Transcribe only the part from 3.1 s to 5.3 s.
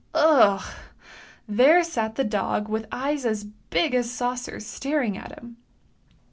as big as saucers staring